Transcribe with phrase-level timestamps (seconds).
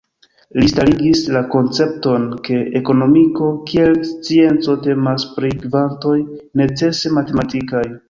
[0.59, 6.19] Li starigis la koncepton ke ekonomiko kiel scienco temas pri kvantoj
[6.65, 7.89] necese matematikaj.